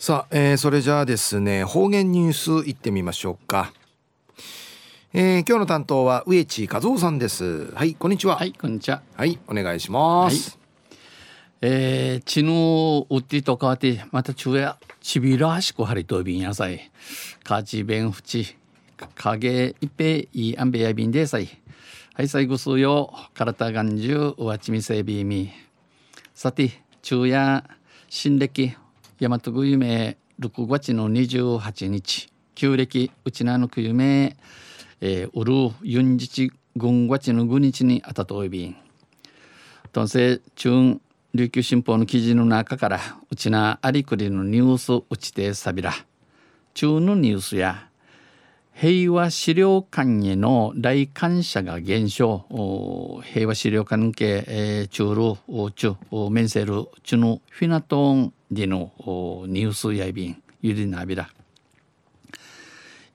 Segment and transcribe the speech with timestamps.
[0.00, 3.72] さあ、えー、それじゃあですね方言ニュースいってみましょうか、
[5.12, 7.72] えー、今日の担当は植地和夫さんです。
[7.74, 8.36] はいこんにちは。
[8.36, 9.02] はいこんにちは。
[9.16, 16.92] はいお願いします、はい、えー、ちぬうってとかわってまた昼夜ちびらしくはりとびんやさい。
[17.42, 18.56] かちべんふち
[19.16, 21.48] かげいぺいあんべやびんでさい。
[22.14, 23.12] はい最後数よ。
[23.34, 25.50] 体がんじゅううわちみせびみ。
[26.36, 26.70] さて
[27.02, 27.64] 昼夜
[28.08, 28.76] 新暦
[29.20, 34.36] 大和ぐ夢6月の28日旧暦うちなのく夢
[35.00, 38.76] えー、うるユンジチ軍月の5日にあたといびん。
[39.92, 41.00] とんせ中
[41.34, 45.92] 琉球新報の記事の中からうちなありくりのニュースうちてさびら。
[46.74, 47.88] 中のニュースや
[48.74, 53.20] 平和資料館への来館者が減少。
[53.24, 55.96] 平和資料館系、えー、中ル中
[56.30, 58.32] メンセル中のフィナトン。
[58.50, 58.92] での
[59.46, 61.28] ニュースやいびんゆりなびら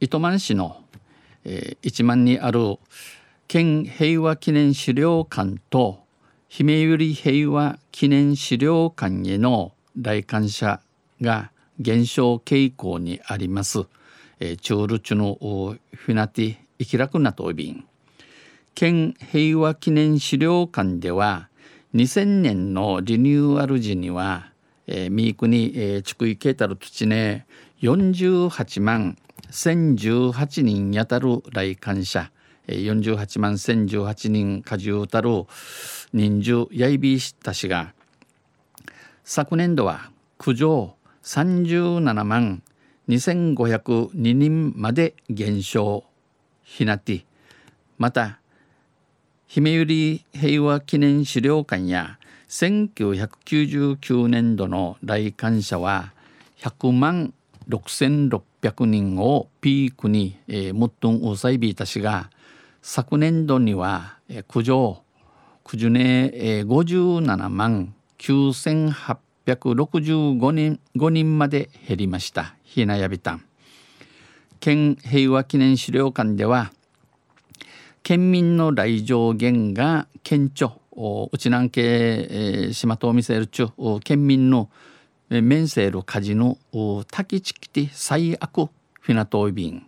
[0.00, 0.82] 糸満市の、
[1.44, 2.78] えー、1万にある
[3.46, 6.00] 県平和記念資料館と
[6.48, 10.80] 姫百合平和記念資料館への来館者
[11.20, 13.86] が減少傾向にあります。
[14.40, 17.84] えー、チュールチュのフィナティイキラクナトビン
[18.74, 21.48] 県平和記念資料館では
[21.94, 24.47] 2000年のリニューアル時には
[24.88, 27.46] えー、ミークに、えー、地区ケータル土ね
[27.82, 29.16] 48万
[29.50, 32.30] 1018人やたる来館者、
[32.66, 35.44] 48万1018人加重たる
[36.12, 37.94] 人数やいびしたしが
[39.24, 42.62] 昨年度は苦情37万
[43.08, 46.04] 2502人まで減少
[46.62, 47.24] ひなて
[47.96, 48.40] また
[49.46, 52.17] 姫百合平和記念資料館や
[52.48, 56.12] 1999年度の来館者は
[56.60, 57.34] 100万
[57.68, 62.30] 6600人をピークに、えー、もっとんうさいびいたしが
[62.80, 65.02] 昨年度には、えー、苦情
[65.62, 72.54] 苦情ね、えー、57万9865人5人まで減りました。
[72.64, 73.44] ひなやびたん。
[74.60, 76.72] 県平和記念資料館では
[78.02, 80.72] 県民の来場減が顕著。
[81.30, 83.68] うちなんけ、えー、島と見せるちゅ
[84.02, 84.68] 県民の
[85.30, 86.58] 面せる火事の
[87.10, 88.68] 滝地きて最悪
[89.00, 89.86] フィナトイビン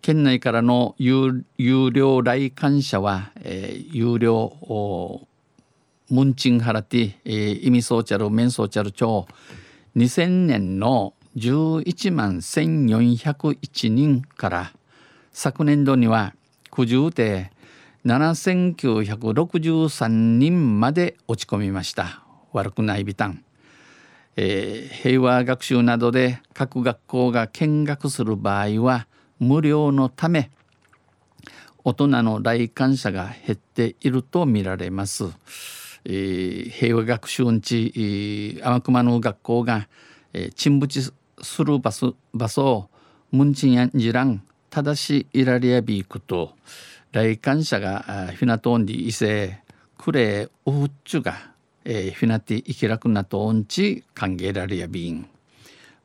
[0.00, 5.26] 県内からの有料来館者は、えー、有料
[6.08, 9.26] ムンチンハラティ、えー、意味ソーチャルメンソーチャル町
[9.94, 14.72] 2000年の11万1401人から
[15.32, 16.34] 昨年度には
[16.70, 17.52] 九十で
[18.06, 22.22] 7963人まで落ち込みました。
[22.52, 23.44] 悪くないビタン、
[24.36, 29.06] えー、平和学習などで各学校が見学する場合は
[29.38, 30.50] 無料のため
[31.84, 35.24] 大人の来館者が減っていると見られます、
[36.04, 39.88] えー、平和学習んち、えー、天熊の学校が、
[40.32, 42.90] えー、沈没する場所場所を
[43.30, 46.52] ムンチンやんじらん正しいられやびいくと
[47.12, 48.02] 来館者が
[48.36, 49.62] フィナトンディ異性
[49.96, 51.52] クレウフッチュが、
[51.84, 55.26] えー、フィナティイキラクナトンチ歓迎られやびん。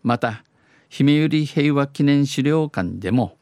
[0.01, 0.45] また
[0.87, 3.35] 姫百合平和記念資料館でも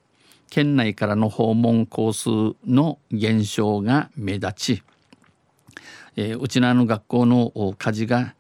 [0.50, 4.84] 県内からの訪問コースの減少が目立ち、
[6.16, 8.34] えー、うちなの学校の火事が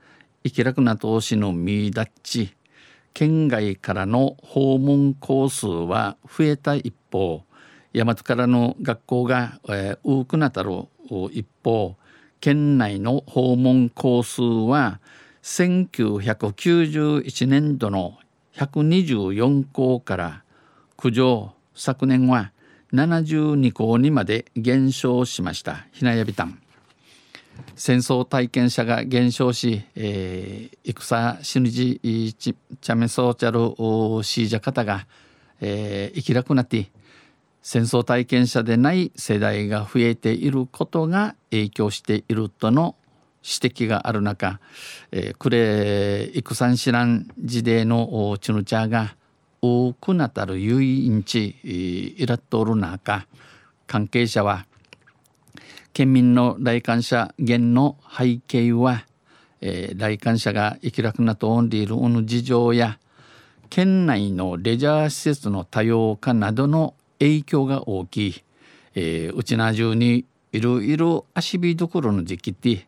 [0.44, 2.56] イキラクナ投資の見立ち。
[3.14, 7.44] 県外からの訪問コースは増えた一方
[7.94, 10.72] 大和からの学校が、えー、多くなったる
[11.31, 11.96] 一方
[12.40, 15.00] 県内の訪問校数は
[15.44, 18.18] 1991年度の
[18.56, 20.44] 124校から
[20.97, 22.52] 苦情昨年は
[22.94, 25.88] 72校にまで減少しました。
[25.91, 26.59] ひなやびたん。
[27.75, 35.05] 戦争体験者が減少し、えー、戦死ぬじちゃめそうちゃるシージャ方が、
[35.61, 36.91] えー、生きなくなって
[37.61, 42.96] 戦争体験者でない世代が増えていることが影響しているとの
[43.43, 44.59] 指摘がある中、
[45.11, 49.16] えー、クレイクサンシラン時代のチュヌチャーが
[49.61, 53.28] 多くなたる遊園地イラッとおる中
[53.85, 54.66] 関係者は
[55.93, 59.05] 県民の来館者減の背景は、
[59.59, 62.97] えー、来館者が生きらくなとオンリールの事情や
[63.69, 68.44] 県内のレジャー施設の多様化などの影響が大きい、
[68.96, 72.88] えー、うちな中にいろいろ足火どころの時期で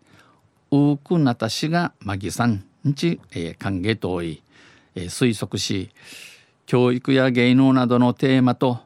[0.72, 2.66] 多くなたしがまぎさん
[2.96, 4.44] ち、えー、歓迎遠い、
[4.96, 5.92] えー、推測し
[6.66, 8.80] 教育や芸能などのテーマと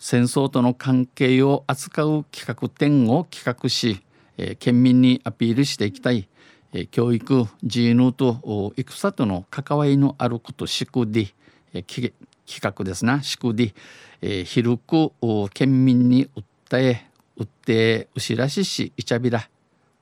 [0.00, 4.00] 戦争との関係を扱う企画展を企画し、
[4.36, 6.28] えー、県民にアピールしていきたい、
[6.72, 11.28] えー、教育自由と戦との関わりのあること祝で、
[11.72, 12.12] えー、
[12.48, 13.22] 企画ですな。
[13.22, 13.74] 祝で、
[14.22, 15.12] えー、広く
[15.50, 16.28] 県民に
[16.68, 17.06] 訴え
[17.36, 19.48] 訴って牛らししいちゃびら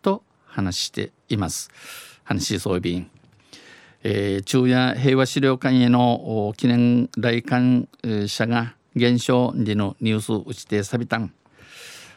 [0.01, 1.71] と話しています。
[2.25, 3.07] 話し装備
[4.03, 7.89] えー、昼夜平和資料館への記念来館
[8.29, 11.33] 者が減少でのニュース打ちてさびたん。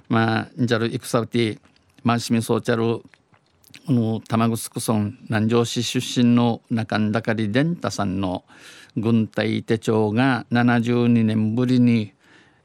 [0.07, 1.59] まあじゃる戦うて
[2.03, 3.03] マンシミソーチャル
[4.27, 8.43] 玉城村南城市出身の中んだかり伝太さんの
[9.01, 12.13] 軍隊手帳が72年ぶりに、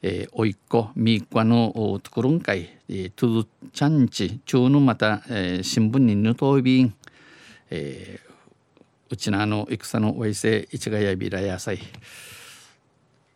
[0.02, 6.94] えー、おいっ子みっこのところんかい、えー、トゥドチャンチ中のまた、えー、新聞にぬといびん、
[7.70, 8.30] えー、
[9.10, 11.78] うちのあの戦のおいせいちがやびらやさい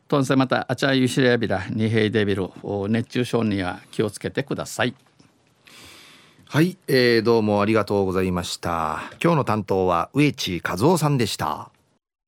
[0.09, 2.51] とんせまたあちゃゆしらやびらにへいデビル
[2.89, 4.95] 熱中症には気をつけてください。
[6.51, 9.03] はい、えー、どうもありがとうございました。
[9.23, 11.71] 今日の担当は植地和夫さんでした。